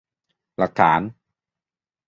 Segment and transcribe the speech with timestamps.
[0.57, 1.01] หลักฐาน!